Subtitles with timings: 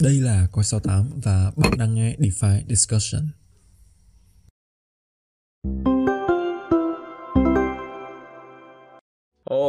[0.00, 3.28] Đây là Coi 68 và bạn đang nghe DeFi Discussion.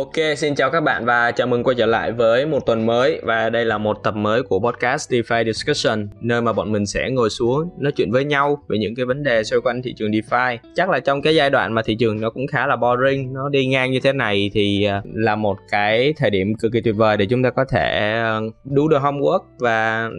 [0.08, 3.22] Ok, xin chào các bạn và chào mừng quay trở lại với một tuần mới
[3.24, 7.10] và đây là một tập mới của podcast DeFi Discussion nơi mà bọn mình sẽ
[7.12, 10.12] ngồi xuống nói chuyện với nhau về những cái vấn đề xoay quanh thị trường
[10.12, 10.58] DeFi.
[10.76, 13.50] Chắc là trong cái giai đoạn mà thị trường nó cũng khá là boring, nó
[13.50, 16.96] đi ngang như thế này thì à, là một cái thời điểm cực kỳ tuyệt
[16.96, 20.10] vời để chúng ta có thể à, do the homework và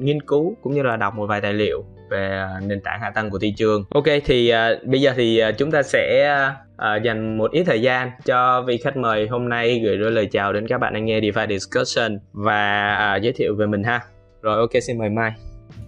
[0.00, 3.10] nghiên cứu cũng như là đọc một vài tài liệu về à, nền tảng hạ
[3.10, 3.84] tầng của thị trường.
[3.90, 6.30] Ok thì uh, bây giờ thì uh, chúng ta sẽ
[6.74, 10.28] uh, dành một ít thời gian cho vị khách mời hôm nay gửi đôi lời
[10.32, 14.00] chào đến các bạn đang nghe DeFi Discussion và uh, giới thiệu về mình ha.
[14.42, 15.32] Rồi ok xin mời Mai.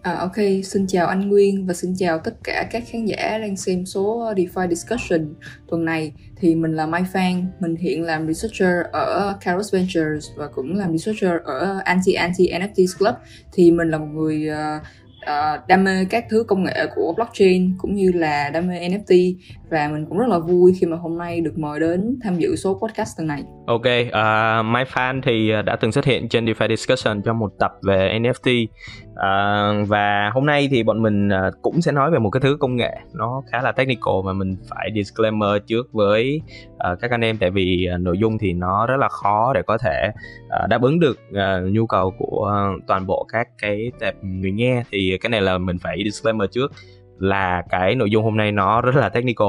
[0.02, 3.56] À, ok, xin chào anh Nguyên và xin chào tất cả các khán giả đang
[3.56, 5.34] xem số DeFi Discussion
[5.68, 6.12] tuần này.
[6.36, 10.98] Thì mình là Mai Phan, mình hiện làm researcher ở Caros Ventures và cũng làm
[10.98, 13.14] researcher ở Anti Anti NFTs Club.
[13.52, 14.82] Thì mình là một người uh,
[15.28, 19.34] uh, đam mê các thứ công nghệ của blockchain cũng như là đam mê NFT
[19.70, 22.56] và mình cũng rất là vui khi mà hôm nay được mời đến tham dự
[22.56, 23.44] số podcast lần này.
[23.66, 27.52] Ok, uh, My Fan thì à, đã từng xuất hiện trên DeFi Discussion trong một
[27.58, 28.70] tập về NFT uh,
[29.14, 31.28] à, và hôm nay thì bọn mình
[31.62, 32.98] cũng sẽ nói về một cái thứ công nghệ.
[33.14, 36.40] Nó khá là technical mà mình phải disclaimer trước với
[36.72, 37.36] uh, các anh em.
[37.38, 40.10] Tại vì uh, nội dung thì nó rất là khó để có thể
[40.46, 44.52] uh, đáp ứng được uh, nhu cầu của uh, toàn bộ các cái tệp người
[44.52, 44.84] nghe.
[44.90, 46.72] Thì cái này là mình phải disclaimer trước
[47.18, 49.48] là cái nội dung hôm nay nó rất là technical.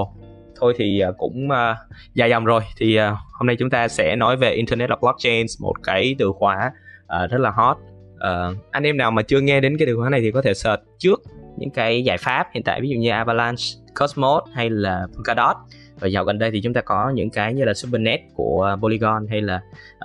[0.60, 1.78] Thôi thì à, cũng uh,
[2.14, 2.62] dài dòng rồi.
[2.78, 3.04] Thì uh,
[3.34, 6.72] hôm nay chúng ta sẽ nói về internet of blockchains một cái từ khóa
[7.04, 7.78] uh, rất là hot.
[8.14, 10.54] Uh, anh em nào mà chưa nghe đến cái từ khóa này thì có thể
[10.54, 11.22] search trước
[11.58, 13.64] những cái giải pháp hiện tại ví dụ như Avalanche,
[14.00, 15.56] Cosmos hay là Polkadot.
[16.00, 19.28] Và dạo gần đây thì chúng ta có những cái như là Supernet của Polygon
[19.30, 19.62] hay là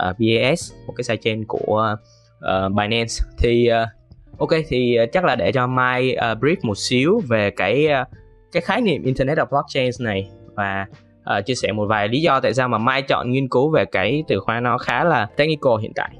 [0.08, 1.96] uh, BAS một cái sidechain của
[2.38, 3.14] uh, Binance.
[3.38, 3.88] Thì uh,
[4.38, 8.08] ok thì ờ, chắc là để cho Mai uh, brief một xíu về cái uh,
[8.52, 10.86] cái khái niệm Internet of Blockchain này và
[11.38, 13.84] uh, chia sẻ một vài lý do tại sao mà Mai chọn nghiên cứu về
[13.84, 16.10] cái từ khóa nó khá là technical hiện tại.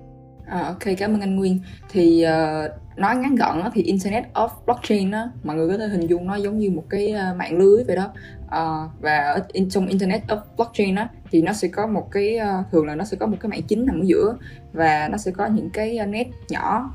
[0.47, 1.59] À, ok cảm ơn anh Nguyên
[1.91, 5.89] thì uh, nói ngắn gọn đó, thì Internet of Blockchain đó mọi người có thể
[5.89, 8.11] hình dung nó giống như một cái uh, mạng lưới vậy đó
[8.45, 12.39] uh, và ở in, trong Internet of Blockchain đó thì nó sẽ có một cái
[12.39, 14.37] uh, thường là nó sẽ có một cái mạng chính nằm ở giữa
[14.73, 16.91] và nó sẽ có những cái uh, net nhỏ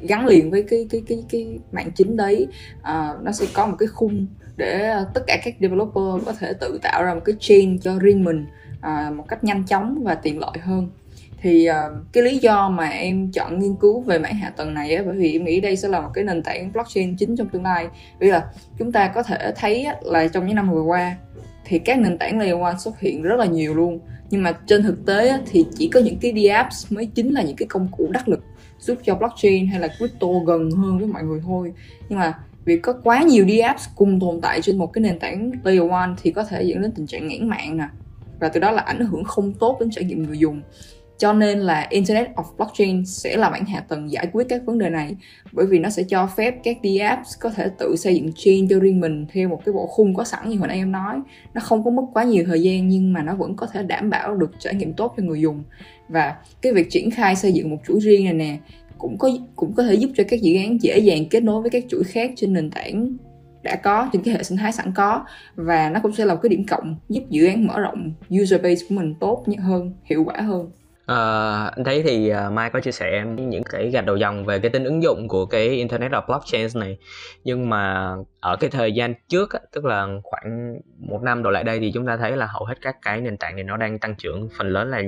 [0.00, 2.46] gắn liền với cái cái cái cái mạng chính đấy.
[2.80, 4.26] Uh, nó sẽ có một cái khung
[4.56, 7.98] để ờ, tất cả các developer có thể tự tạo ra một cái chain cho
[7.98, 8.46] riêng mình
[8.78, 10.88] uh, một cách nhanh chóng và tiện lợi hơn.
[11.40, 11.74] Thì uh,
[12.12, 15.16] cái lý do mà em chọn nghiên cứu về mảng hạ tầng này á bởi
[15.16, 17.88] vì em nghĩ đây sẽ là một cái nền tảng blockchain chính trong tương lai.
[18.18, 18.44] Vì là
[18.78, 21.16] chúng ta có thể thấy là trong những năm vừa qua
[21.64, 24.00] thì các nền tảng layer one xuất hiện rất là nhiều luôn.
[24.30, 27.56] Nhưng mà trên thực tế thì chỉ có những cái dApps mới chính là những
[27.56, 28.44] cái công cụ đắc lực
[28.82, 31.72] giúp cho blockchain hay là crypto gần hơn với mọi người thôi.
[32.08, 35.50] Nhưng mà việc có quá nhiều dApps cùng tồn tại trên một cái nền tảng
[35.64, 37.88] layer one thì có thể dẫn đến tình trạng nghẽn mạng nè.
[38.40, 40.62] Và từ đó là ảnh hưởng không tốt đến trải nghiệm người dùng
[41.22, 44.78] cho nên là Internet of Blockchain sẽ là mảng hạ tầng giải quyết các vấn
[44.78, 45.16] đề này,
[45.52, 48.78] bởi vì nó sẽ cho phép các dApps có thể tự xây dựng chain cho
[48.78, 51.20] riêng mình theo một cái bộ khung có sẵn như hồi nãy em nói.
[51.54, 54.10] Nó không có mất quá nhiều thời gian, nhưng mà nó vẫn có thể đảm
[54.10, 55.62] bảo được trải nghiệm tốt cho người dùng.
[56.08, 58.58] Và cái việc triển khai xây dựng một chuỗi riêng này nè,
[58.98, 61.70] cũng có cũng có thể giúp cho các dự án dễ dàng kết nối với
[61.70, 63.16] các chuỗi khác trên nền tảng
[63.62, 65.24] đã có trên cái hệ sinh thái sẵn có.
[65.54, 68.12] Và nó cũng sẽ là một cái điểm cộng giúp dự án mở rộng
[68.42, 70.70] user base của mình tốt hơn, hiệu quả hơn.
[71.06, 71.16] À,
[71.76, 74.58] anh thấy thì uh, Mai có chia sẻ em những cái gạch đầu dòng về
[74.58, 76.98] cái tính ứng dụng của cái Internet of Blockchain này.
[77.44, 81.80] Nhưng mà ở cái thời gian trước tức là khoảng một năm đổ lại đây
[81.80, 84.14] thì chúng ta thấy là hầu hết các cái nền tảng này nó đang tăng
[84.14, 85.02] trưởng phần lớn là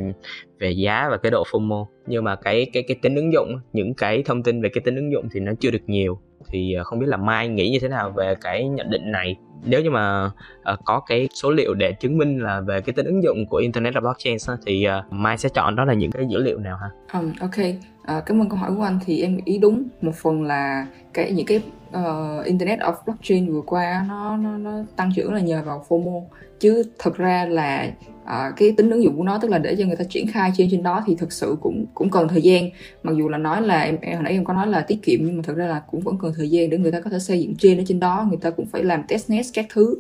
[0.59, 1.87] về giá và cái độ FOMO.
[2.07, 4.97] Nhưng mà cái cái cái tính ứng dụng những cái thông tin về cái tính
[4.97, 6.19] ứng dụng thì nó chưa được nhiều
[6.51, 9.37] thì ờ, không biết là Mai nghĩ như thế nào về cái nhận định này?
[9.67, 10.31] Nếu như mà
[10.73, 13.57] uh, có cái số liệu để chứng minh là về cái tính ứng dụng của
[13.57, 16.77] Internet và Blockchain thì uh, Mai sẽ chọn đó là những cái dữ liệu nào
[16.77, 17.19] ha?
[17.21, 18.99] Um, ok, uh, cảm ơn câu hỏi của anh.
[19.07, 21.63] Thì em ý đúng một phần là cái những cái
[21.95, 26.23] uh, Internet of Blockchain vừa qua nó nó, nó tăng trưởng là nhờ vào FOMO.
[26.61, 27.91] Chứ thực ra là
[28.25, 30.53] uh, cái tính ứng dụng của nó tức là để cho người ta triển khai
[30.57, 32.71] trên trên đó thì thực sự cũng cũng cần thời gian.
[33.03, 35.21] Mặc dù là nói là em, em hồi nãy em có nói là tiết kiệm
[35.23, 37.19] nhưng mà thực ra là cũng vẫn cần thời gian để người ta có thể
[37.19, 38.27] xây dựng trên ở trên đó.
[38.29, 39.97] Người ta cũng phải làm test net các thứ.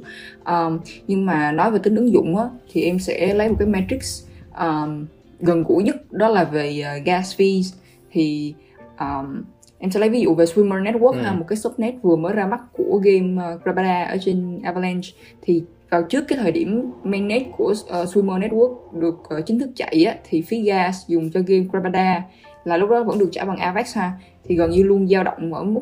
[0.47, 3.69] Um, nhưng mà nói về tính ứng dụng á thì em sẽ lấy một cái
[3.69, 4.25] matrix
[4.59, 5.07] um,
[5.41, 7.75] gần gũi nhất đó là về uh, gas fees.
[8.13, 8.55] Thì
[9.01, 9.43] um,
[9.79, 11.21] em sẽ lấy ví dụ về Swimmer Network ừ.
[11.21, 15.09] ha một cái subnet vừa mới ra mắt của game uh, Grabada ở trên Avalanche.
[15.43, 19.71] Thì vào trước cái thời điểm mainnet của uh, Swimmer Network được uh, chính thức
[19.77, 22.23] chạy á, thì phí gas dùng cho game Grabada
[22.65, 24.13] là lúc đó vẫn được trả bằng Avex ha.
[24.45, 25.81] Thì gần như luôn dao động ở mức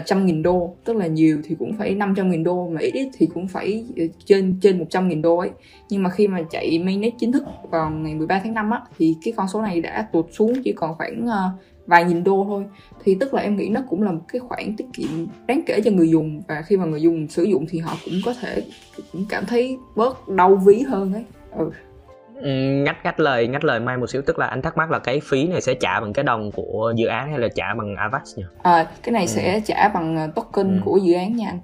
[0.00, 3.08] trăm nghìn đô tức là nhiều thì cũng phải 500 nghìn đô mà ít ít
[3.18, 3.84] thì cũng phải
[4.24, 5.50] trên trên 100 nghìn đô ấy.
[5.90, 9.16] Nhưng mà khi mà chạy mainnet chính thức vào ngày 13 tháng 5 á thì
[9.24, 11.26] cái con số này đã tụt xuống chỉ còn khoảng
[11.86, 12.64] vài nghìn đô thôi
[13.04, 15.80] thì tức là em nghĩ nó cũng là một cái khoản tiết kiệm đáng kể
[15.84, 18.62] cho người dùng và khi mà người dùng sử dụng thì họ cũng có thể
[19.12, 21.24] cũng cảm thấy bớt đau ví hơn ấy
[21.58, 21.70] ừ.
[22.34, 22.50] Ừ,
[22.84, 25.20] ngắt ngắt lời ngắt lời mai một xíu tức là anh thắc mắc là cái
[25.20, 28.38] phí này sẽ trả bằng cái đồng của dự án hay là trả bằng Avax
[28.38, 28.44] nhỉ?
[28.62, 29.26] À, cái này ừ.
[29.26, 30.80] sẽ trả bằng ờ, token ừ.
[30.84, 31.58] của dự án nha anh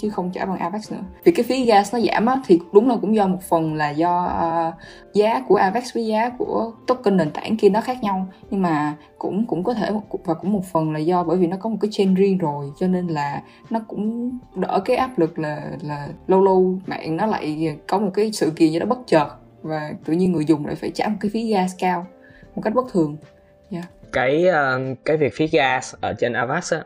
[0.00, 1.00] chứ chứ không trả bằng Avax nữa.
[1.24, 3.90] Vì cái phí gas nó giảm á, thì đúng là cũng do một phần là
[3.90, 4.24] do
[4.68, 4.74] uh,
[5.14, 8.94] giá của Avax với giá của token nền tảng kia nó khác nhau nhưng mà
[9.18, 9.90] cũng cũng có thể
[10.24, 12.72] và cũng một phần là do bởi vì nó có một cái chain riêng rồi
[12.78, 17.26] cho nên là nó cũng đỡ cái áp lực là là lâu lâu mạng nó
[17.26, 19.28] lại có một cái sự kiện gì đó bất chợt
[19.62, 22.06] và tự nhiên người dùng lại phải trả một cái phí gas cao
[22.54, 23.16] một cách bất thường
[23.70, 23.84] yeah.
[24.12, 26.78] cái uh, cái việc phí gas ở trên Avax á,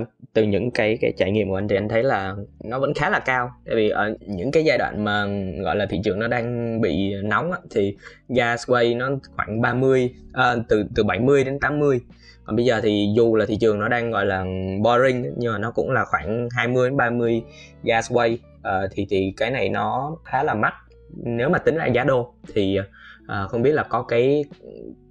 [0.00, 2.34] uh, từ những cái cái trải nghiệm của anh thì anh thấy là
[2.64, 3.50] nó vẫn khá là cao.
[3.66, 5.26] Tại vì ở những cái giai đoạn mà
[5.62, 7.96] gọi là thị trường nó đang bị nóng á, thì
[8.28, 12.00] gas quay nó khoảng 30 à, từ từ 70 đến 80
[12.48, 14.44] còn bây giờ thì dù là thị trường nó đang gọi là
[14.82, 17.42] boring nhưng mà nó cũng là khoảng 20 đến 30
[17.82, 20.74] gas way à, ờ, thì thì cái này nó khá là mắc.
[21.16, 22.78] Nếu mà tính lại giá đô thì
[23.26, 24.44] à, không biết là có cái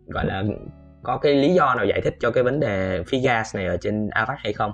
[0.08, 0.44] gọi là
[1.04, 3.78] có cái lý do nào giải thích cho cái vấn đề phí gas này ở
[3.78, 4.72] trên Avax hay không?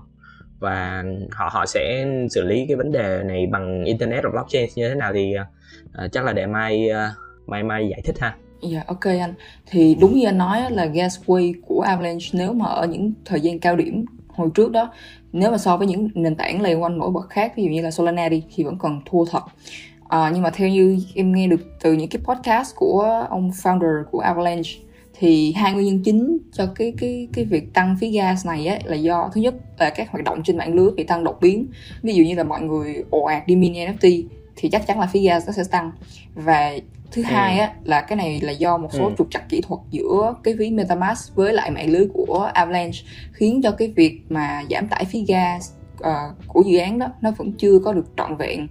[0.60, 4.90] Và họ họ sẽ xử lý cái vấn đề này bằng internet và blockchain như
[4.90, 5.34] thế nào thì
[6.06, 8.36] uh, chắc là để mai uh, mai mai giải thích ha.
[8.62, 9.34] Dạ yeah, ok anh.
[9.66, 13.60] Thì đúng như anh nói là Gasway của Avalanche nếu mà ở những thời gian
[13.60, 14.92] cao điểm hồi trước đó
[15.32, 17.82] nếu mà so với những nền tảng liên quanh nổi bật khác ví dụ như
[17.82, 19.44] là Solana đi thì vẫn còn thua thật
[20.10, 24.04] à, nhưng mà theo như em nghe được từ những cái podcast của ông founder
[24.12, 24.72] của Avalanche
[25.24, 28.80] thì hai nguyên nhân chính cho cái cái cái việc tăng phí gas này á,
[28.86, 31.68] là do thứ nhất là các hoạt động trên mạng lưới bị tăng đột biến
[32.02, 34.24] ví dụ như là mọi người ồ ạt đi mini NFT
[34.56, 35.92] thì chắc chắn là phí gas nó sẽ tăng
[36.36, 36.74] và
[37.12, 37.26] thứ ừ.
[37.26, 39.14] hai á là cái này là do một số ừ.
[39.18, 43.00] trục trặc kỹ thuật giữa cái ví MetaMask với lại mạng lưới của Avalanche
[43.32, 47.32] khiến cho cái việc mà giảm tải phí gas uh, của dự án đó nó
[47.32, 48.68] vẫn chưa có được trọn vẹn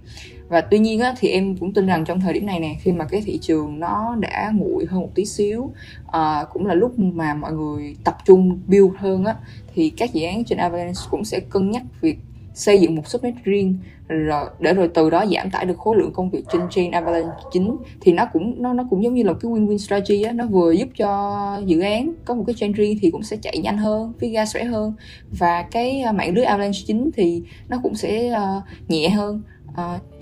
[0.53, 2.91] và tuy nhiên á, thì em cũng tin rằng trong thời điểm này nè khi
[2.91, 5.71] mà cái thị trường nó đã nguội hơn một tí xíu
[6.11, 9.35] à, cũng là lúc mà mọi người tập trung build hơn á
[9.73, 12.17] thì các dự án trên Avalanche cũng sẽ cân nhắc việc
[12.53, 13.77] xây dựng một subnet riêng
[14.07, 17.37] rồi để rồi từ đó giảm tải được khối lượng công việc trên chain Avalanche
[17.51, 17.77] chính.
[18.01, 20.71] Thì nó cũng nó nó cũng giống như là cái win-win strategy á nó vừa
[20.71, 24.13] giúp cho dự án có một cái chain riêng thì cũng sẽ chạy nhanh hơn
[24.19, 24.93] phí gas rẻ hơn.
[25.31, 29.41] Và cái ờ, mạng lưới Avalanche chính thì nó cũng sẽ uh, nhẹ hơn.
[29.71, 30.12] Uh,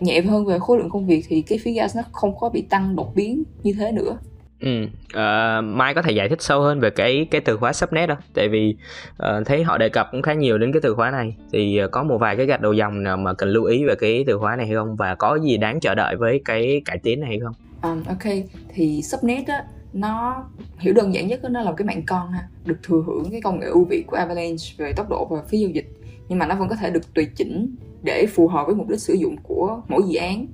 [0.00, 2.62] nhẹ hơn về khối lượng công việc thì cái phí gas nó không có bị
[2.62, 4.18] tăng đột biến như thế nữa.
[4.60, 8.08] Ừ, uh, Mai có thể giải thích sâu hơn về cái cái từ khóa subnet
[8.08, 8.16] đó.
[8.34, 8.76] Tại vì
[9.10, 11.36] uh, thấy họ đề cập cũng khá nhiều đến cái từ khóa này.
[11.52, 13.94] Thì uh, có một vài cái gạch đầu dòng nào mà cần lưu ý về
[13.94, 14.96] cái từ khóa này hay không?
[14.96, 17.54] Và có gì đáng chờ đợi với cái cải tiến này hay không?
[17.82, 18.32] Um, ok
[18.74, 20.44] thì subnet á nó
[20.78, 23.40] hiểu đơn giản nhất đó, nó là cái mạng con ha được thừa hưởng cái
[23.40, 25.88] công nghệ ưu việt của Avalanche về tốc độ và phí giao dịch
[26.28, 29.00] nhưng mà nó vẫn có thể được tùy chỉnh để phù hợp với mục đích
[29.00, 30.46] sử dụng của mỗi dự án.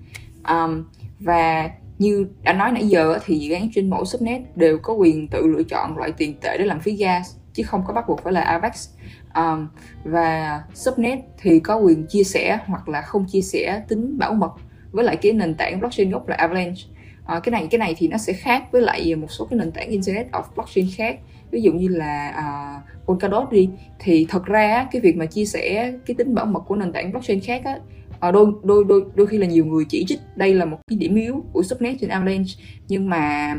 [0.49, 0.85] Um,
[1.21, 5.29] và như đã nói nãy giờ thì dự án trên mỗi subnet đều có quyền
[5.29, 8.23] tự lựa chọn loại tiền tệ để làm phí gas chứ không có bắt buộc
[8.23, 8.89] phải là AVAX
[9.35, 9.69] um,
[10.05, 14.53] và subnet thì có quyền chia sẻ hoặc là không chia sẻ tính bảo mật
[14.93, 16.83] với lại cái nền tảng blockchain gốc là Avalanche.
[17.23, 19.73] Uh, cái này cái này thì nó sẽ khác với lại một số cái nền
[19.73, 21.19] tảng internet of blockchain khác
[21.53, 25.93] ví dụ như là uh, Polkadot đi thì thật ra cái việc mà chia sẻ
[26.07, 27.79] cái tính bảo mật của nền tảng blockchain khác á
[28.23, 30.99] à, đôi đôi đôi đôi khi là nhiều người chỉ trích đây là một cái
[30.99, 32.53] điểm yếu của subnet trên Avalanche.
[32.89, 33.55] Nhưng mà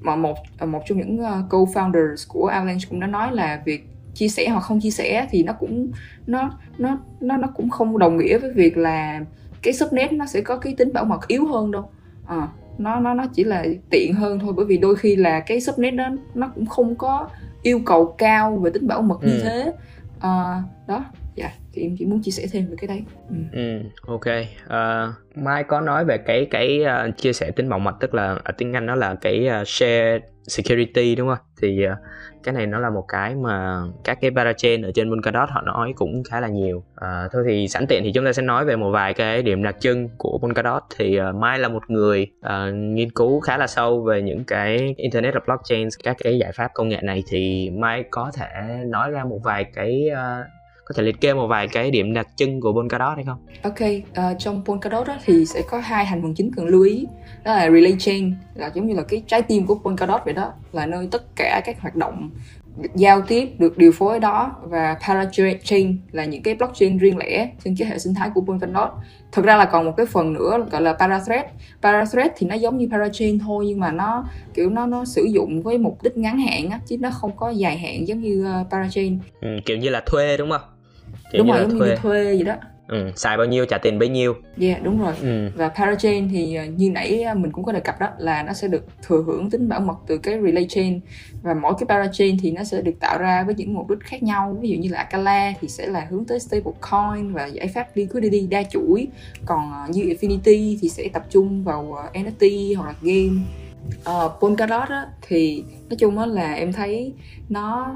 [0.00, 3.86] mà một à, một trong những ờ, co-founders của Avalanche cũng đã nói là việc
[4.14, 5.90] chia sẻ hoặc không chia sẻ thì nó cũng
[6.26, 9.20] nó nó nó nó cũng không đồng nghĩa với việc là
[9.62, 11.90] cái subnet nó sẽ có cái tính bảo mật yếu hơn đâu.
[12.26, 12.48] À,
[12.80, 15.94] nó nó nó chỉ là tiện hơn thôi bởi vì đôi khi là cái subnet
[15.94, 17.28] đó nó cũng không có
[17.62, 19.28] yêu cầu cao về tính bảo mật ừ.
[19.28, 19.72] như thế
[20.20, 23.02] à, đó dạ thì em chỉ muốn chia sẻ thêm về cái đấy.
[23.28, 24.26] Ừ, ừ ok.
[24.66, 28.38] Uh, mai có nói về cái cái uh, chia sẻ tính bảo mật tức là
[28.44, 30.18] ở tiếng anh nó là cái uh, share
[30.48, 31.38] security đúng không?
[31.62, 31.98] Thì uh,
[32.42, 35.92] cái này nó là một cái mà các cái parachain ở trên Polkadot họ nói
[35.96, 36.84] cũng khá là nhiều.
[36.96, 39.62] À, thôi thì sẵn tiện thì chúng ta sẽ nói về một vài cái điểm
[39.62, 40.82] đặc trưng của Polkadot.
[40.96, 44.94] Thì uh, Mai là một người uh, nghiên cứu khá là sâu về những cái
[44.96, 47.22] Internet of Blockchain các cái giải pháp công nghệ này.
[47.28, 48.46] Thì Mai có thể
[48.86, 50.46] nói ra một vài cái uh,
[50.90, 53.38] có thể liệt kê một vài cái điểm đặc trưng của Polkadot hay không?
[53.62, 57.06] Ok, uh, trong Polkadot đó thì sẽ có hai thành phần chính cần lưu ý.
[57.44, 60.52] Đó là relay chain là giống như là cái trái tim của Polkadot vậy đó
[60.72, 62.30] là nơi tất cả các hoạt động
[62.94, 64.56] giao tiếp được điều phối ở đó.
[64.62, 68.90] Và parachain là những cái blockchain riêng lẻ trên cái hệ sinh thái của Polkadot.
[69.32, 71.44] Thực ra là còn một cái phần nữa gọi là parathread.
[71.82, 75.62] Parathread thì nó giống như parachain thôi nhưng mà nó kiểu nó nó sử dụng
[75.62, 78.70] với mục đích ngắn hạn á chứ nó không có dài hạn giống như uh,
[78.70, 79.18] parachain.
[79.40, 80.60] Ừ, kiểu như là thuê đúng không
[81.30, 81.88] kiểu đúng như rồi giống thuê.
[81.88, 82.54] như thuê gì đó.
[82.90, 84.34] Ừ, xài bao nhiêu trả tiền bấy nhiêu.
[84.60, 85.14] Yeah đúng rồi.
[85.22, 85.50] Ừ.
[85.54, 88.52] và parachain thì ờ, như nãy ờ, mình cũng có đề cập đó là nó
[88.52, 91.00] sẽ được thừa hưởng tính bảo mật từ cái relay chain.
[91.42, 94.22] Và mỗi cái parachain thì nó sẽ được tạo ra với những mục đích khác
[94.22, 94.56] nhau.
[94.60, 98.46] Ví dụ như là Akala thì sẽ là hướng tới stablecoin và giải pháp liquidity
[98.46, 99.06] đa chuỗi.
[99.46, 103.40] Còn ờ, như Infinity thì sẽ tập trung vào NFT hoặc là game.
[103.90, 107.12] Uh, Polkadot á, thì nói chung á là em thấy
[107.48, 107.94] nó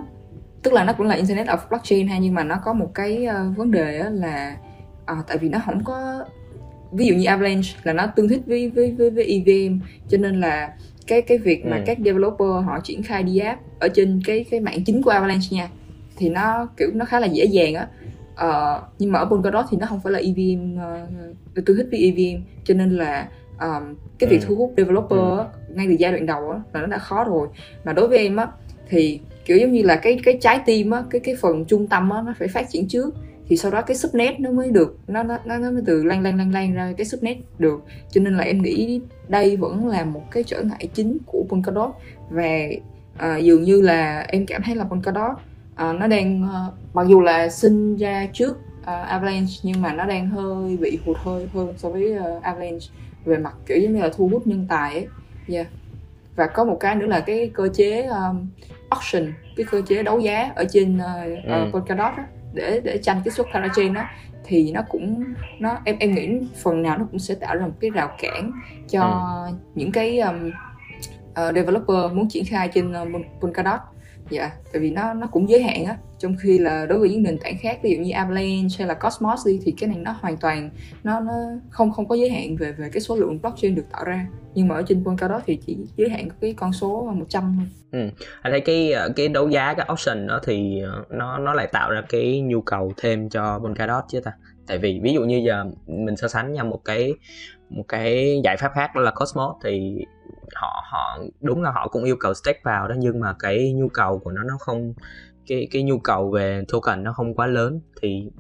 [0.65, 3.27] tức là nó cũng là internet of blockchain ha nhưng mà nó có một cái
[3.27, 4.57] uh, vấn đề á là
[5.07, 6.25] à, tại vì nó không có
[6.93, 10.41] ví dụ như Avalanche là nó tương thích với với với, với EVM cho nên
[10.41, 10.75] là
[11.07, 11.83] cái cái việc mà ừ.
[11.87, 15.47] các developer họ triển khai đi app ở trên cái cái mạng chính của Avalanche
[15.51, 15.69] nha
[16.17, 17.87] thì nó kiểu nó khá là dễ dàng á
[18.47, 20.77] uh, nhưng mà ở Polkadot thì nó không phải là EVM
[21.59, 23.29] uh, tương thích với EVM cho nên là
[23.61, 24.47] um, cái việc ừ.
[24.49, 25.45] thu hút developer ừ.
[25.75, 27.49] ngay từ giai đoạn đầu á là nó đã khó rồi
[27.85, 28.47] mà đối với em á
[28.89, 32.11] thì kiểu giống như là cái cái trái tim á cái cái phần trung tâm
[32.11, 33.15] á nó phải phát triển trước.
[33.49, 36.39] Thì sau đó cái subnet nó mới được nó nó nó mới từ lan lan
[36.39, 37.83] lan lan ra cái subnet được.
[38.11, 41.91] Cho nên là em nghĩ đây vẫn là một cái trở ngại chính của Polkadot.
[42.31, 42.59] Và
[43.17, 45.37] à, dường như là em cảm thấy là Polkadot
[45.75, 46.61] à, nó đang à,
[46.95, 51.17] mặc dù là sinh ra trước à, Avalanche nhưng mà nó đang hơi bị hụt
[51.17, 52.87] hơi hơn so với uh, Avalanche
[53.25, 55.07] về mặt kiểu giống như là thu hút nhân tài ấy.
[55.49, 55.67] Yeah.
[56.37, 58.47] và có một cái nữa là cái cơ chế um,
[58.91, 61.71] auction cái cơ chế đấu giá ở trên uh, ừ.
[61.73, 64.03] Polkadot á để để tranh cái suất parachain đó
[64.45, 65.25] thì nó cũng
[65.59, 68.51] nó em em nghĩ phần nào nó cũng sẽ tạo ra một cái rào cản
[68.89, 69.03] cho
[69.49, 69.55] ừ.
[69.75, 70.51] những cái um,
[71.31, 73.81] uh, developer muốn triển khai trên uh, Polkadot
[74.31, 77.23] dạ tại vì nó nó cũng giới hạn á trong khi là đối với những
[77.23, 80.15] nền tảng khác, ví dụ như Avalanche hay là Cosmos đi, thì cái này nó
[80.21, 80.71] hoàn toàn,
[81.05, 81.33] nó nó
[81.71, 84.69] không không có giới hạn về về cái số lượng blockchain được tạo ra nhưng
[84.69, 87.67] mà ở trên Polkadot thì chỉ giới hạn cái con số 100 thôi.
[87.93, 88.09] Ừ.
[88.43, 91.67] Anh thấy cái ờ, cái đấu giá, cái option đó thì ờ, nó nó lại
[91.73, 94.33] tạo ra cái nhu cầu thêm cho Polkadot chứ ta.
[94.67, 97.15] Tại vì ví dụ như giờ mình so sánh nha một cái
[97.71, 100.05] một cái giải pháp khác đó là Cosmos thì
[100.55, 103.89] họ họ đúng là họ cũng yêu cầu stake vào đó nhưng mà cái nhu
[103.89, 104.95] cầu của nó nó không
[105.47, 107.81] cái cái nhu cầu về token nó không quá lớn.
[108.03, 108.31] Thì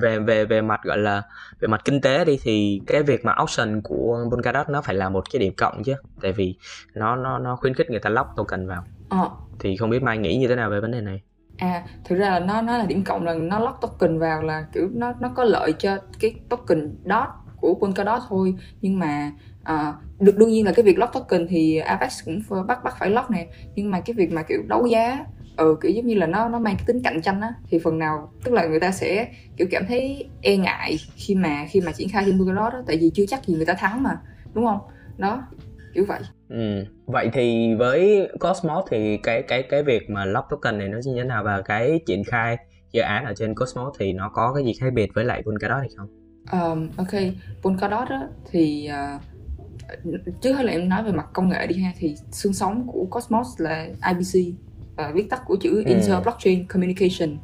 [0.00, 1.22] về về về mặt gọi là
[1.60, 5.08] về mặt kinh tế đi thì cái việc mà auction của Polkadot nó phải là
[5.08, 5.94] một cái điểm cộng chứ.
[6.20, 6.56] Tại vì
[6.94, 8.84] nó nó nó khuyến khích người ta lock token vào.
[9.08, 9.30] Ờ.
[9.58, 11.22] thì không biết mai nghĩ như thế nào về vấn đề này
[11.62, 14.66] à thực ra là nó nó là điểm cộng là nó lock token vào là
[14.72, 17.28] kiểu nó nó có lợi cho cái token dot
[17.60, 18.54] của Polkadot thôi.
[18.80, 22.84] Nhưng mà à, được đương nhiên là cái việc lock token thì Apex cũng bắt
[22.84, 23.46] bắt phải lock nè.
[23.74, 25.26] Nhưng mà cái việc mà kiểu đấu giá
[25.56, 27.98] ừ kiểu giống như là nó nó mang cái tính cạnh tranh á thì phần
[27.98, 31.92] nào tức là người ta sẽ kiểu cảm thấy e ngại khi mà khi mà
[31.92, 34.20] triển khai trên Polkadot đó tại vì chưa chắc gì người ta thắng mà
[34.54, 34.80] đúng không?
[35.18, 35.42] Đó
[35.94, 36.20] kiểu vậy
[36.52, 36.84] ừ.
[37.06, 41.14] vậy thì với Cosmos thì cái cái cái việc mà lock token này nó như
[41.16, 42.56] thế nào và cái triển khai
[42.92, 45.78] dự án ở trên Cosmos thì nó có cái gì khác biệt với lại Polkadot
[45.78, 46.08] hay không?
[46.52, 47.22] Um, ok,
[47.62, 49.22] Polkadot đó thì uh,
[50.42, 53.06] trước hết là em nói về mặt công nghệ đi ha thì xương sống của
[53.10, 54.54] Cosmos là IBC
[54.92, 55.82] uh, viết tắt của chữ ừ.
[55.86, 57.36] Inter Blockchain Communication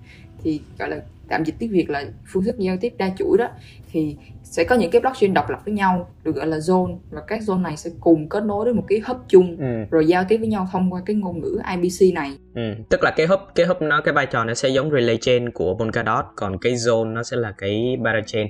[0.43, 0.97] thì gọi là
[1.29, 3.49] tạm dịch tiếng Việt là phương thức giao tiếp đa chuỗi đó
[3.93, 7.21] thì sẽ có những cái blockchain độc lập với nhau được gọi là zone và
[7.27, 9.85] các zone này sẽ cùng kết nối với một cái hub chung ừ.
[9.91, 12.31] rồi giao tiếp với nhau thông qua cái ngôn ngữ IBC này.
[12.55, 12.75] Ừ.
[12.91, 15.51] Tức là cái hub cái hub nó cái vai trò nó sẽ giống relay chain
[15.51, 18.47] của Polkadot còn cái zone nó sẽ là cái parachain.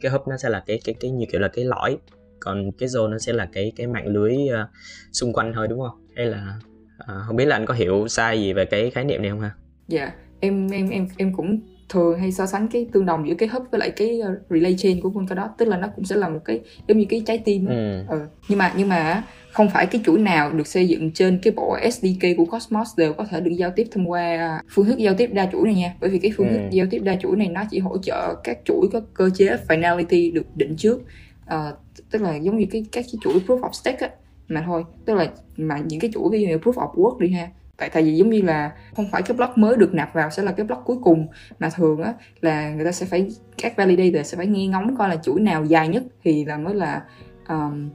[0.00, 1.98] Cái hub nó sẽ là cái cái cái như kiểu là cái lõi
[2.40, 4.68] còn cái zone nó sẽ là cái cái mạng lưới uh,
[5.12, 6.06] xung quanh thôi đúng không?
[6.16, 6.58] Hay là
[6.98, 9.40] À, không biết là anh có hiểu sai gì về cái khái niệm này không
[9.40, 9.50] ha?
[9.88, 10.14] Dạ, yeah.
[10.40, 13.62] em em em em cũng thường hay so sánh cái tương đồng giữa cái hub
[13.70, 16.40] với lại cái ờ, relay chain của Polkadot tức là nó cũng sẽ là một
[16.44, 18.02] cái giống như cái trái tim ừ.
[18.08, 18.26] ừ.
[18.48, 21.76] nhưng mà nhưng mà không phải cái chuỗi nào được xây dựng trên cái bộ
[21.92, 25.30] SDK của Cosmos đều có thể được giao tiếp thông qua phương thức giao tiếp
[25.32, 26.52] đa chuỗi này nha bởi vì cái phương ừ.
[26.52, 29.56] thức giao tiếp đa chuỗi này nó chỉ hỗ trợ các chuỗi có cơ chế
[29.68, 31.02] finality được định trước
[31.46, 31.72] à,
[32.10, 34.10] tức là giống như cái các cái chuỗi proof of stake á
[34.48, 37.28] mà thôi tức là mà những cái chuỗi ví dụ như proof of work đi
[37.28, 40.30] ha tại tại vì giống như là không phải cái block mới được nạp vào
[40.30, 41.26] sẽ là cái block cuối cùng
[41.58, 43.28] mà thường á là người ta sẽ phải
[43.62, 46.74] các validator sẽ phải nghe ngóng coi là chuỗi nào dài nhất thì là mới
[46.74, 47.02] là
[47.48, 47.90] um,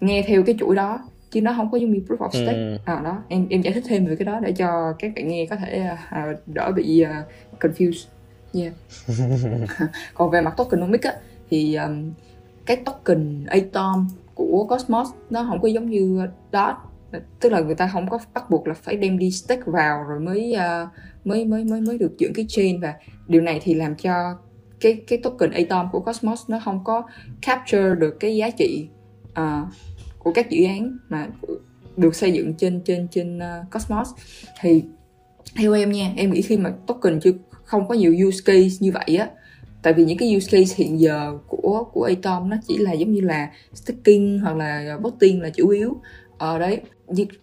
[0.00, 0.98] nghe theo cái chuỗi đó
[1.30, 2.76] chứ nó không có giống như proof of stake ừ.
[2.84, 5.46] à, đó em em giải thích thêm về cái đó để cho các bạn nghe
[5.50, 5.90] có thể
[6.32, 8.06] uh, đỡ bị uh, confused
[8.54, 8.72] yeah.
[10.14, 11.12] còn về mặt tokenomics á
[11.50, 12.12] thì um,
[12.66, 16.89] cái token atom của Cosmos nó không có giống như DOT
[17.40, 20.20] tức là người ta không có bắt buộc là phải đem đi stake vào rồi
[20.20, 20.88] mới uh,
[21.26, 22.80] mới mới mới mới được chuyển cái chain.
[22.80, 22.94] Và
[23.28, 24.38] điều này thì làm cho
[24.80, 27.02] cái cái token Atom của Cosmos nó không có
[27.42, 28.88] capture được cái giá trị
[29.32, 29.68] uh,
[30.18, 31.28] của các dự án mà
[31.96, 34.08] được xây dựng trên trên trên uh, Cosmos.
[34.60, 34.84] Thì
[35.56, 37.32] theo em nha em nghĩ khi mà token chưa
[37.64, 39.28] không có nhiều use case như vậy á
[39.82, 43.12] tại vì những cái use case hiện giờ của của Atom nó chỉ là giống
[43.12, 45.96] như là staking hoặc là voting là chủ yếu.
[46.38, 46.80] Ở ờ, đấy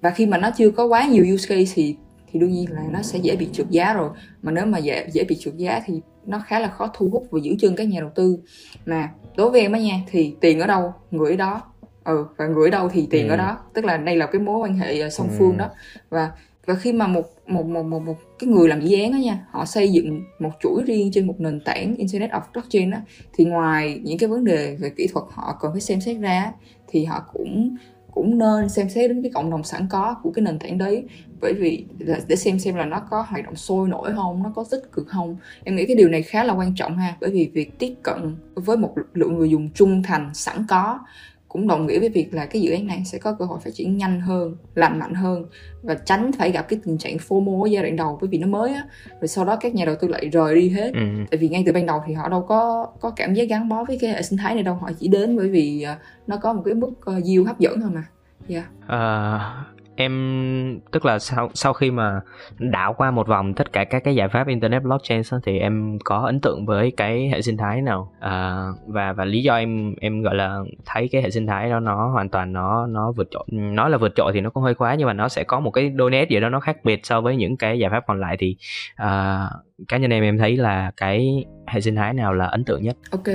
[0.01, 1.95] và khi mà nó chưa có quá nhiều use case thì
[2.31, 4.09] thì đương nhiên là nó sẽ dễ bị trượt giá rồi.
[4.41, 7.27] Mà nếu mà dễ dễ bị trượt giá thì nó khá là khó thu hút
[7.31, 8.37] và giữ chân các nhà đầu tư.
[8.85, 11.61] Mà đối với em á nha thì tiền ở đâu người ở đó.
[12.03, 13.33] Ừ và người ở đâu thì tiền ừ.
[13.33, 13.57] ở đó.
[13.73, 15.57] Tức là đây là cái mối quan hệ ờ, song phương ừ.
[15.57, 15.69] đó.
[16.09, 16.31] Và
[16.65, 19.45] và khi mà một một một một một cái người làm dự án đó nha
[19.51, 22.97] họ xây dựng một chuỗi riêng trên một nền tảng internet of blockchain đó
[23.33, 26.51] thì ngoài những cái vấn đề về kỹ thuật họ cần phải xem xét ra
[26.87, 27.75] thì họ cũng
[28.17, 31.03] cũng nên xem xét đến cái cộng đồng sẵn có của cái nền tảng đấy.
[31.41, 31.85] Bởi vì
[32.27, 35.07] để xem xem là nó có hoạt động sôi nổi không, nó có tích cực
[35.07, 35.37] không.
[35.63, 38.35] Em nghĩ cái điều này khá là quan trọng ha, bởi vì việc tiếp cận
[38.55, 40.99] với một lượng người dùng trung thành, sẵn có
[41.47, 43.71] cũng đồng nghĩa với việc là cái dự án này sẽ có cơ hội phát
[43.73, 45.45] triển nhanh hơn lành mạnh hơn
[45.81, 48.47] và tránh phải gặp cái tình trạng FOMO ở giai đoạn đầu bởi vì nó
[48.47, 48.83] mới á
[49.21, 51.01] rồi sau đó các nhà đầu tư lại rời đi hết ừ.
[51.31, 53.83] tại vì ngay từ ban đầu thì họ đâu có có cảm giác gắn bó
[53.83, 56.53] với cái hệ sinh thái này đâu họ chỉ đến bởi vì uh, nó có
[56.53, 58.03] một cái mức uh, yield hấp dẫn thôi mà
[58.47, 58.65] yeah.
[58.85, 62.21] uh, em tức là sau sau khi mà
[62.59, 66.17] đảo qua một vòng tất cả các cái giải pháp internet blockchain thì em có
[66.17, 68.13] ấn tượng với cái hệ sinh thái nào?
[68.19, 71.79] À, và và lý do em em gọi là thấy cái hệ sinh thái đó
[71.79, 74.75] nó hoàn toàn nó nó vượt trội nó là vượt trội thì nó cũng hơi
[74.75, 77.05] quá nhưng mà nó sẽ có một cái đôi nét gì đó nó khác biệt
[77.05, 78.55] so với những cái giải pháp còn lại thì
[78.95, 79.39] à,
[79.87, 82.97] cá nhân em em thấy là cái hệ sinh thái nào là ấn tượng nhất?
[83.11, 83.27] Ok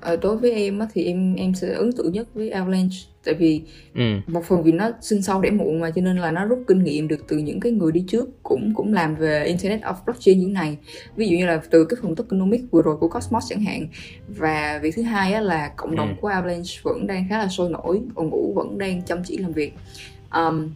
[0.00, 3.62] à, đối với em thì em em sẽ ấn tượng nhất với Avalanche tại vì
[3.94, 4.02] ừ.
[4.26, 6.84] một phần vì nó sinh sau để muộn mà cho nên là nó rút kinh
[6.84, 10.38] nghiệm được từ những cái người đi trước cũng cũng làm về internet of blockchain
[10.38, 10.78] như này
[11.16, 13.86] ví dụ như là từ cái phần tokenomics vừa rồi của Cosmos chẳng hạn
[14.28, 16.14] và việc thứ hai á, là cộng đồng ừ.
[16.20, 19.52] của Avalanche vẫn đang khá là sôi nổi đội ngũ vẫn đang chăm chỉ làm
[19.52, 19.74] việc
[20.34, 20.70] um,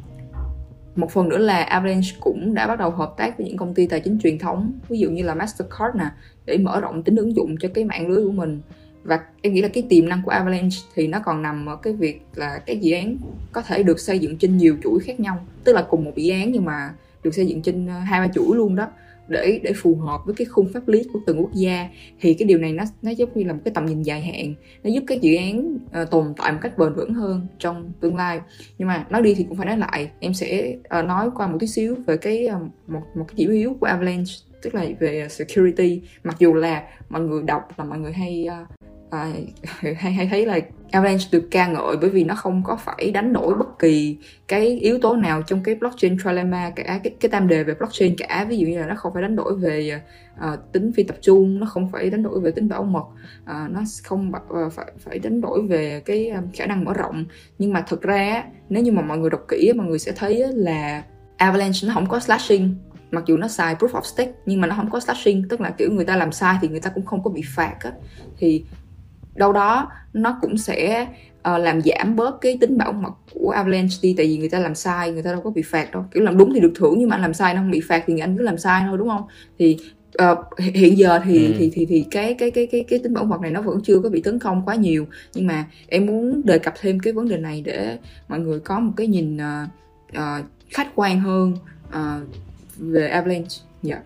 [0.97, 3.87] một phần nữa là Avalanche cũng đã bắt đầu hợp tác với những công ty
[3.87, 6.11] tài chính truyền thống ví dụ như là Mastercard nè
[6.47, 8.61] để mở rộng tính ứng dụng cho cái mạng lưới của mình
[9.05, 11.93] và em nghĩ là cái tiềm năng của Avalanche thì nó còn nằm ở cái
[11.93, 13.17] việc là cái dự án
[13.53, 15.47] có thể được xây dựng trên nhiều chuỗi khác nhau.
[15.65, 18.33] Tức là cùng một dự án nhưng mà được xây dựng trên ờ, hai ba
[18.35, 18.89] chuỗi luôn đó.
[19.29, 21.89] Để để phù hợp với cái khung pháp lý của từng quốc gia.
[22.21, 24.55] Thì cái điều này nó nó giống như là một cái tầm nhìn dài hạn.
[24.85, 28.17] Nó giúp các dự án uh, tồn tại một cách bền vững hơn trong tương
[28.17, 28.41] lai.
[28.79, 30.11] Nhưng mà nói đi thì cũng phải nói lại.
[30.21, 33.49] Em sẽ uh, nói qua một tí xíu về cái uh, một một cái chỉ
[33.49, 34.33] yếu của Avalanche
[34.63, 36.03] tức là về à, security.
[36.25, 38.65] Mặc dù là mọi người đọc là mọi người hay uh, à,
[39.11, 39.33] à
[39.97, 43.33] hay hay thấy là Avalanche được ca ngợi bởi vì nó không có phải đánh
[43.33, 44.17] đổi bất kỳ
[44.49, 48.15] cái yếu tố nào trong cái blockchain trilemma cả cái, cái tam đề về blockchain
[48.19, 48.47] cả.
[48.49, 50.03] Ví dụ như là nó không phải đánh đổi về
[50.39, 53.05] uh, tính phi tập trung nó không phải đánh đổi về tính bảo mật
[53.43, 54.33] uh, nó không
[54.67, 57.25] uh, phải phải đánh đổi về cái um, khả năng mở rộng.
[57.59, 60.45] Nhưng mà thực ra nếu như mà mọi người đọc kỹ mọi người sẽ thấy
[60.55, 61.03] là
[61.37, 62.75] Avalanche nó không có slashing
[63.11, 65.71] mặc dù nó xài proof of stake nhưng mà nó không có slashing tức là
[65.71, 67.93] kiểu người ta làm sai thì người ta cũng không có bị phạt á.
[68.39, 68.65] Thì
[69.35, 71.07] đâu đó nó cũng sẽ
[71.39, 74.59] uh, làm giảm bớt cái tính bảo mật của Avalanche đi tại vì người ta
[74.59, 76.05] làm sai người ta đâu có bị phạt đâu.
[76.11, 78.05] Kiểu làm đúng thì được thưởng nhưng mà anh làm sai nó không bị phạt
[78.07, 79.23] thì anh cứ làm sai thôi đúng không?
[79.59, 79.77] Thì
[80.23, 81.55] uh, hiện giờ thì, ừ.
[81.59, 84.01] thì thì thì cái cái cái cái cái tính bảo mật này nó vẫn chưa
[84.01, 85.07] có bị tấn công quá nhiều.
[85.35, 88.81] Nhưng mà em muốn đề cập thêm cái vấn đề này để mọi người có
[88.81, 89.69] một cái nhìn uh,
[90.17, 91.55] uh, khách quan hơn
[91.89, 92.29] uh,
[92.81, 94.05] về Avalanche dạ yeah.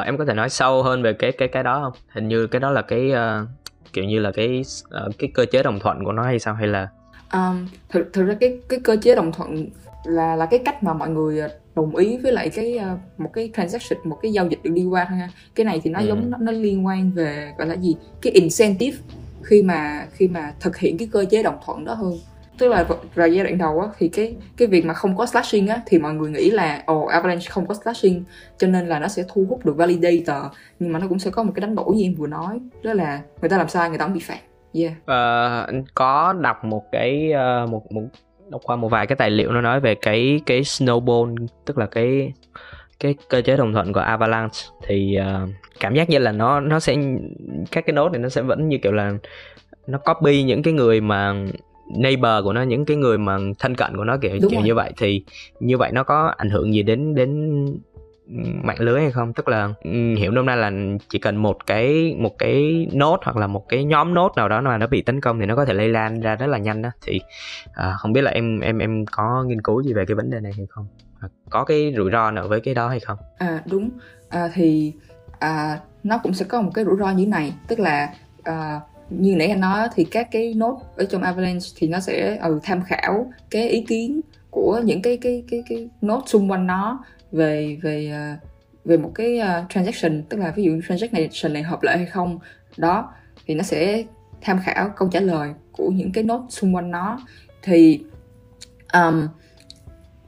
[0.00, 2.02] Uh, em có thể nói sâu hơn về cái cái cái đó không?
[2.08, 3.48] Hình như cái đó là cái uh,
[3.92, 4.64] kiểu như là cái
[5.06, 6.88] uh, cái cơ chế đồng thuận của nó hay sao hay là
[7.32, 9.66] um, thực thực ra cái cái cơ chế đồng thuận
[10.04, 12.80] là là cái cách mà mọi người ờ, đồng ý với lại cái
[13.18, 15.90] một cái transaction một cái giao dịch được đi qua thôi ha cái này thì
[15.90, 16.06] nó ừ.
[16.06, 18.98] giống nó, nó liên quan về gọi là gì cái incentive
[19.42, 22.18] khi mà khi mà thực hiện cái cơ chế đồng thuận đó hơn
[22.58, 25.68] tức là vào giai đoạn đầu á thì cái cái việc mà không có slashing
[25.68, 28.24] á thì mọi người nghĩ là ồ oh, Avalanche không có slashing
[28.58, 31.42] cho nên là nó sẽ thu hút được validator nhưng mà nó cũng sẽ có
[31.42, 33.98] một cái đánh đổi như em vừa nói đó là người ta làm sai người
[33.98, 34.38] ta cũng bị phạt.
[34.74, 34.92] Yeah.
[34.92, 37.32] Uh, anh có đọc một cái
[37.64, 38.02] uh, một một
[38.50, 41.86] đọc qua một vài cái tài liệu nó nói về cái cái snowball tức là
[41.86, 42.32] cái
[43.00, 44.58] cái cơ chế đồng thuận của Avalanche.
[44.86, 46.96] Thì uh, cảm giác như là nó nó sẽ
[47.70, 49.12] các cái nốt này nó sẽ vẫn như kiểu là
[49.86, 51.34] nó copy những cái người mà
[51.98, 54.66] neighbor của nó những cái người mà thân cận của nó kiểu Đúng kiểu rồi.
[54.66, 55.24] như vậy thì
[55.60, 57.64] như vậy nó có ảnh hưởng gì đến đến
[58.62, 59.32] mạng lưới hay không?
[59.32, 59.68] Tức là
[60.16, 60.72] hiểu nôm na là
[61.08, 64.60] chỉ cần một cái một cái nốt hoặc là một cái nhóm nốt nào đó
[64.60, 66.82] mà nó bị tấn công thì nó có thể lây lan ra rất là nhanh
[66.82, 66.90] đó.
[67.02, 67.20] Thì
[67.74, 70.40] à, không biết là em em em có nghiên cứu gì về cái vấn đề
[70.40, 70.86] này hay không?
[71.50, 73.18] Có cái rủi ro nào với cái đó hay không?
[73.38, 73.90] À đúng.
[74.28, 74.92] À, thì
[75.38, 77.54] à, nó cũng sẽ có một cái rủi ro như này.
[77.68, 81.88] Tức là à, như nãy anh nói thì các cái nốt ở trong Avalanche thì
[81.88, 86.22] nó sẽ ừ, tham khảo cái ý kiến của những cái cái cái cái nốt
[86.26, 88.48] xung quanh nó về về ờ,
[88.84, 92.38] về một cái uh, transaction tức là ví dụ transaction này hợp lệ hay không.
[92.76, 93.12] Đó
[93.46, 94.04] thì nó sẽ
[94.40, 97.18] tham khảo câu trả lời của những cái nốt xung quanh nó.
[97.62, 98.00] Thì
[98.92, 99.28] um,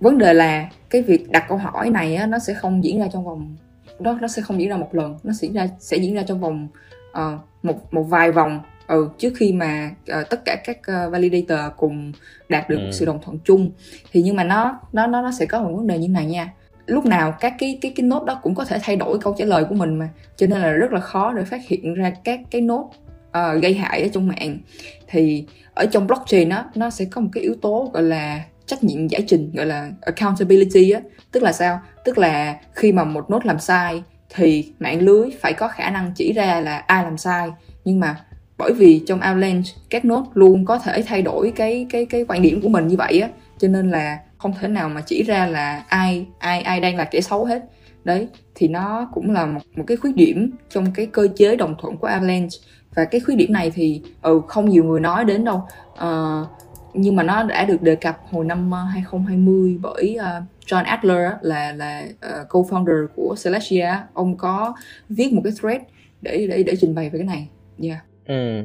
[0.00, 3.08] vấn đề là cái việc đặt câu hỏi này á, nó sẽ không diễn ra
[3.12, 3.56] trong vòng
[3.98, 6.22] đó nó sẽ không diễn ra một lần nó sẽ diễn ra sẽ diễn ra
[6.22, 6.68] trong vòng
[7.18, 11.60] uh, một một vài vòng ừ, trước khi mà uh, tất cả các uh, validator
[11.76, 12.12] cùng
[12.48, 12.90] đạt được ừ.
[12.92, 13.70] sự đồng thuận chung.
[14.12, 16.52] Thì nhưng mà nó nó nó nó sẽ có một vấn đề như này nha.
[16.86, 19.44] Lúc nào các cái cái cái nốt đó cũng có thể thay đổi câu trả
[19.44, 20.08] lời của mình mà.
[20.36, 22.90] Cho nên là rất là khó để phát hiện ra các cái nốt
[23.28, 24.58] uh, gây hại ở trong mạng.
[25.06, 28.84] Thì ở trong blockchain đó nó sẽ có một cái yếu tố gọi là trách
[28.84, 31.00] nhiệm giải trình gọi là accountability á.
[31.32, 31.80] Tức là sao?
[32.04, 34.02] Tức là khi mà một nốt làm sai
[34.34, 37.50] thì mạng lưới phải có khả năng chỉ ra là ai làm sai.
[37.84, 38.16] Nhưng mà
[38.58, 42.42] bởi vì trong Avalanche các nốt luôn có thể thay đổi cái cái cái quan
[42.42, 45.46] điểm của mình như vậy á cho nên là không thể nào mà chỉ ra
[45.46, 47.64] là ai ai ai đang là kẻ xấu hết.
[48.04, 51.74] Đấy thì nó cũng là một một cái khuyết điểm trong cái cơ chế đồng
[51.80, 52.58] thuận của Avalanche
[52.94, 55.62] và cái khuyết điểm này thì ừ không nhiều người nói đến đâu.
[55.92, 56.48] Uh,
[56.94, 61.32] nhưng mà nó đã được đề cập hồi năm ờ, 2020 bởi uh, John Adler
[61.42, 64.74] là là uh, co-founder của Celestia ông có
[65.08, 65.80] viết một cái thread
[66.20, 67.48] để để để trình bày về cái này.
[67.82, 67.98] Yeah.
[68.26, 68.62] Ừ.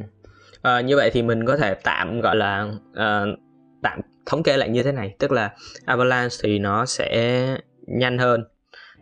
[0.61, 3.39] À, như vậy thì mình có thể tạm gọi là uh,
[3.81, 5.15] tạm thống kê lại như thế này.
[5.19, 5.51] Tức là
[5.85, 7.47] Avalanche thì nó sẽ
[7.87, 8.43] nhanh hơn.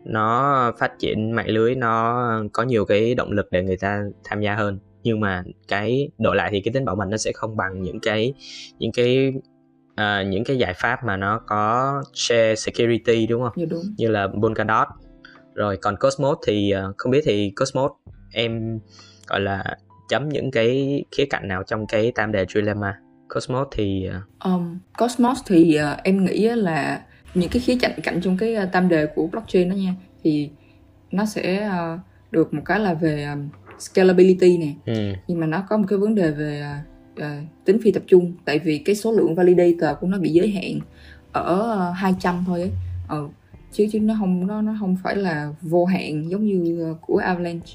[0.05, 4.41] Nó phát triển mạng lưới nó có nhiều cái động lực để người ta tham
[4.41, 4.79] gia hơn.
[5.03, 7.99] Nhưng mà cái đổi lại thì cái tính bảo mật nó sẽ không bằng những
[7.99, 8.33] cái
[8.79, 9.33] những cái
[9.93, 13.53] uh, những cái giải pháp mà nó có share security đúng không?
[13.55, 13.83] Dạ đúng.
[13.97, 14.87] Như là Polkadot.
[15.53, 17.91] Rồi còn Cosmos thì uh, không biết thì Cosmos
[18.31, 18.79] em
[19.27, 19.77] gọi là
[20.09, 22.99] chấm những cái khía cạnh nào trong cái tam đề trilemma?
[23.35, 24.09] Cosmos thì
[24.43, 27.01] um, Cosmos thì uh, em nghĩ là
[27.33, 30.49] những cái khía cạnh cạnh trong cái tam đề của blockchain đó nha thì
[31.11, 31.99] nó sẽ uh,
[32.31, 33.49] được một cái là về um,
[33.79, 35.13] scalability nè ừ.
[35.27, 36.90] nhưng mà nó có một cái vấn đề về uh,
[37.65, 38.33] tính phi tập trung.
[38.45, 40.79] Tại vì cái số lượng validator của nó bị giới hạn
[41.31, 42.71] ở uh, 200 thôi ấy.
[43.09, 43.27] Ừ.
[43.71, 47.17] chứ chứ nó không nó nó không phải là vô hạn giống như uh, của
[47.17, 47.73] Avalanche.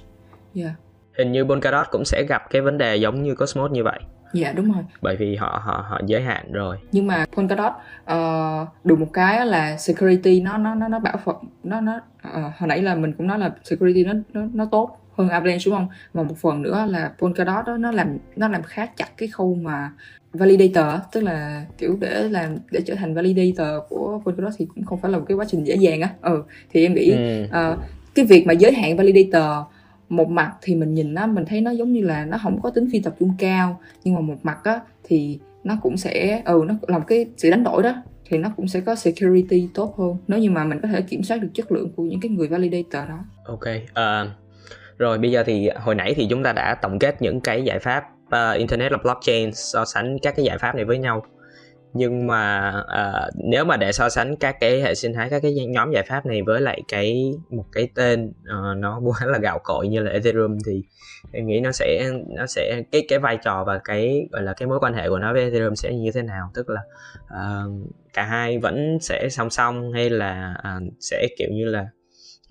[0.55, 0.73] Yeah.
[1.19, 4.01] hình như Polkadot cũng sẽ gặp cái vấn đề giống như Cosmos như vậy.
[4.33, 4.85] Dạ đúng rồi.
[5.03, 6.77] Bởi vì họ họ họ giới hạn rồi.
[6.93, 11.37] Nhưng mà Polkadot uh, được một cái là security nó nó nó nó bảo phật
[11.65, 14.99] nó nó uh, hồi nãy là mình cũng nói là security nó nó nó tốt
[15.17, 15.89] hơn Avalanche đúng không?
[16.13, 19.55] Và một phần nữa là Polkadot đó nó làm nó làm khác chặt cái khâu
[19.55, 19.93] mà
[20.33, 25.01] validator tức là kiểu để làm để trở thành validator của Polkadot thì cũng không
[25.01, 26.11] phải là một cái quá trình dễ dàng á.
[26.23, 27.45] Ừ thì em nghĩ ừ.
[27.45, 27.79] uh,
[28.15, 29.67] cái việc mà giới hạn validator
[30.09, 32.71] một mặt thì mình nhìn nó mình thấy nó giống như là nó không có
[32.71, 36.65] tính phi tập trung cao nhưng mà một mặt á thì nó cũng sẽ ừ
[36.67, 40.17] nó làm cái sự đánh đổi đó thì nó cũng sẽ có security tốt hơn.
[40.29, 42.49] Nếu như mà mình có thể kiểm soát được chất lượng của những cái người
[42.49, 43.19] validator đó.
[43.45, 44.46] Ok uh,
[44.99, 47.79] rồi bây giờ thì hồi nãy thì chúng ta đã tổng kết những cái giải
[47.79, 51.27] pháp uh, internet of blockchain so sánh các cái giải pháp này với nhau.
[51.93, 55.53] Nhưng mà uh, nếu mà để so sánh các cái hệ sinh thái các cái
[55.69, 59.59] nhóm giải pháp này với lại cái một cái tên uh, nó quá là gạo
[59.65, 60.83] cội như là Ethereum thì
[61.33, 64.69] em nghĩ nó sẽ nó sẽ cái cái vai trò và cái gọi là cái
[64.69, 66.51] mối quan hệ của nó với Ethereum sẽ như thế nào?
[66.55, 66.81] Tức là
[67.25, 67.73] uh,
[68.13, 71.87] cả hai vẫn sẽ song song hay là uh, sẽ kiểu như là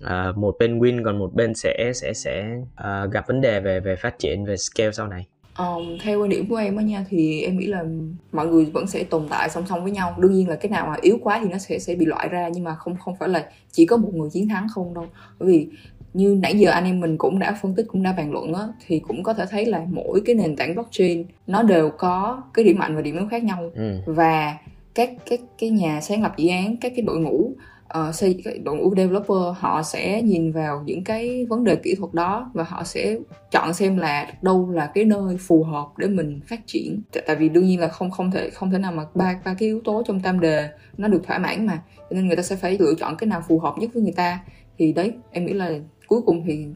[0.04, 3.80] uh, một bên win còn một bên sẽ sẽ sẽ uh, gặp vấn đề về
[3.80, 5.26] về phát triển về scale sau này.
[5.58, 7.84] Um, theo quan điểm của em á nha thì em nghĩ là
[8.32, 10.14] mọi người vẫn sẽ tồn tại song song với nhau.
[10.18, 12.48] Đương nhiên là cái nào mà yếu quá thì nó sẽ sẽ bị loại ra
[12.48, 15.06] nhưng mà không không phải là chỉ có một người chiến thắng không đâu.
[15.38, 15.68] Bởi vì
[16.14, 18.62] như nãy giờ anh em mình cũng đã phân tích cũng đã bàn luận á
[18.86, 22.64] thì cũng có thể thấy là mỗi cái nền tảng blockchain nó đều có cái
[22.64, 23.70] điểm mạnh và điểm yếu khác nhau.
[23.74, 24.00] Ừ.
[24.06, 24.56] và
[24.94, 27.52] các các cái nhà sáng lập dự án các cái đội ngũ
[27.98, 32.14] uh, xây đội ngũ developer họ sẽ nhìn vào những cái vấn đề kỹ thuật
[32.14, 33.16] đó và họ sẽ
[33.50, 37.02] chọn xem là đâu là cái nơi phù hợp để mình phát triển.
[37.26, 39.68] Tại vì đương nhiên là không không thể không thể nào mà ba ba cái
[39.68, 41.82] yếu tố trong tam đề nó được thỏa mãn mà.
[41.96, 44.14] Cho nên người ta sẽ phải lựa chọn cái nào phù hợp nhất với người
[44.16, 44.40] ta.
[44.78, 45.70] Thì đấy em nghĩ là
[46.06, 46.66] cuối cùng thì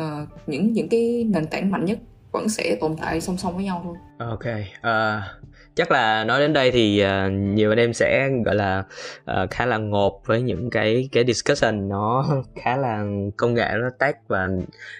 [0.00, 1.98] uh, những những cái nền tảng mạnh nhất
[2.32, 3.96] vẫn sẽ tồn tại song song với nhau thôi.
[4.18, 4.44] Ok
[4.78, 5.37] uh,
[5.78, 8.84] chắc là nói đến đây thì uh, nhiều anh em sẽ gọi là
[9.30, 11.88] uh, khá là ngộp với những cái cái discussion.
[11.88, 12.26] Nó
[12.64, 13.04] khá là
[13.36, 14.48] công nghệ nó tech và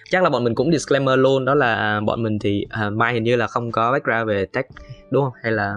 [0.09, 3.23] chắc là bọn mình cũng disclaimer luôn đó là bọn mình thì uh, mai hình
[3.23, 4.65] như là không có background về tech
[5.11, 5.33] đúng không?
[5.43, 5.75] Hay là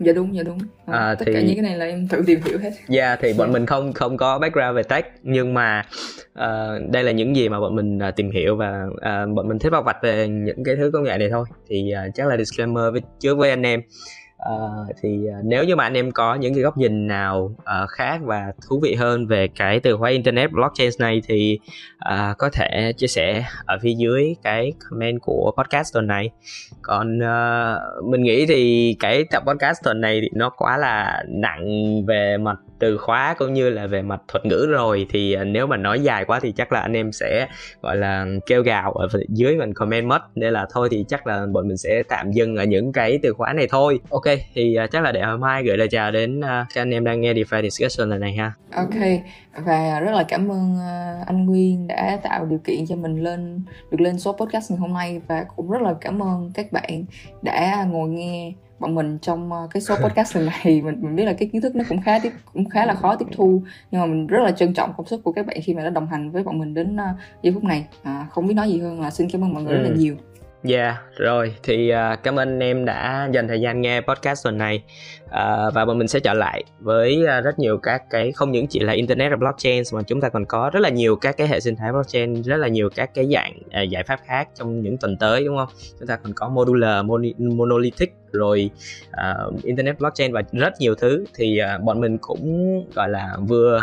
[0.00, 0.58] dạ đúng dạ đúng.
[0.86, 1.34] À, à, tất thì...
[1.34, 2.70] cả những cái này là em tự tìm hiểu hết.
[2.88, 5.84] Dạ yeah, thì bọn mình không không có background về tech nhưng mà
[6.32, 9.58] uh, đây là những gì mà bọn mình uh, tìm hiểu và uh, bọn mình
[9.58, 11.44] thích bao vạch về những cái thứ công nghệ này thôi.
[11.68, 13.82] Thì uh, chắc là disclaimer với trước với anh em
[14.42, 17.88] Uh, thì uh, nếu như mà anh em có những cái góc nhìn nào uh,
[17.88, 21.58] khác và thú vị hơn về cái từ khóa internet blockchain này thì
[22.12, 26.30] uh, có thể chia sẻ ở phía dưới cái comment của podcast tuần này.
[26.82, 31.66] Còn uh, mình nghĩ thì cái tập podcast tuần này thì nó quá là nặng
[32.06, 35.06] về mặt từ khóa cũng như là về mặt thuật ngữ rồi.
[35.10, 37.48] Thì nếu mà nói dài quá thì chắc là anh em sẽ
[37.82, 40.22] gọi là kêu gào ở dưới mình comment mất.
[40.34, 43.32] Nên là thôi thì chắc là bọn mình sẽ tạm dừng ở những cái từ
[43.32, 44.00] khóa này thôi.
[44.10, 46.90] Ok thì uh, chắc là để hôm mai gửi lời chào đến uh, các anh
[46.90, 48.52] em đang nghe DeFi discussion lần này ha.
[48.72, 48.94] Ok
[49.64, 53.62] và rất là cảm ơn uh, anh Nguyên đã tạo điều kiện cho mình lên
[53.90, 55.20] được lên số podcast ngày hôm nay.
[55.28, 57.04] Và cũng rất là cảm ơn các bạn
[57.42, 60.82] đã ngồi nghe bọn mình trong cái số podcast lần này.
[60.82, 63.16] Mình mình biết là cái kiến thức nó cũng khá tiếp cũng khá là khó
[63.16, 63.62] tiếp thu.
[63.90, 65.90] Nhưng mà mình rất là trân trọng công sức của các bạn khi mà đã
[65.90, 67.86] đồng hành với bọn mình đến uh, giây phút này.
[68.02, 69.76] À, không biết nói gì hơn là xin cảm ơn mọi người ừ.
[69.76, 69.98] rất là ừ.
[69.98, 70.16] nhiều
[70.62, 74.44] Dạ, yeah, rồi thì uh, cảm ơn anh em đã dành thời gian nghe podcast
[74.44, 74.82] tuần này
[75.24, 78.66] uh, và bọn mình sẽ trở lại với uh, rất nhiều các cái không những
[78.66, 81.48] chỉ là internet và blockchain mà chúng ta còn có rất là nhiều các cái
[81.48, 84.80] hệ sinh thái blockchain rất là nhiều các cái dạng uh, giải pháp khác trong
[84.80, 85.68] những tuần tới đúng không?
[85.98, 88.70] Chúng ta còn có modular, mon- monolithic rồi
[89.10, 91.24] uh, internet blockchain và rất nhiều thứ.
[91.34, 93.82] Thì uh, bọn mình cũng gọi là vừa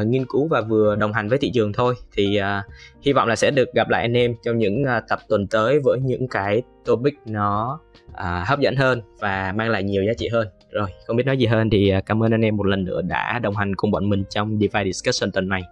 [0.00, 1.94] uh, nghiên cứu và vừa đồng hành với thị trường thôi.
[2.12, 2.72] Thì uh,
[3.02, 5.80] hy vọng là sẽ được gặp lại anh em trong những uh, tập tuần tới
[5.84, 10.28] với những cái topic nó uh, hấp dẫn hơn và mang lại nhiều giá trị
[10.28, 10.48] hơn.
[10.70, 13.38] Rồi không biết nói gì hơn thì cảm ơn anh em một lần nữa đã
[13.38, 15.62] đồng hành cùng bọn mình trong DeFi Discussion tuần này.